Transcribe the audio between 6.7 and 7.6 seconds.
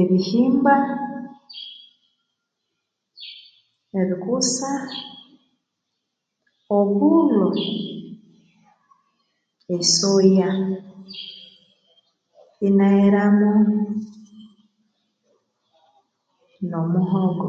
obulho